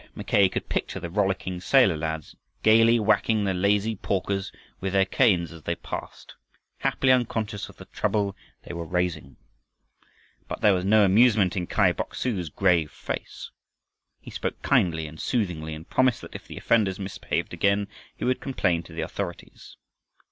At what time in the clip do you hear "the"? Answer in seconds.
0.99-1.11, 3.43-3.53, 7.77-7.85, 16.47-16.57, 18.93-19.01